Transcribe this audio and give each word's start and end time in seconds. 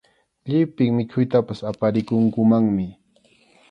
Llipin 0.51 0.89
mikhuytapas 0.97 1.59
aparikunkumanmi. 1.73 2.87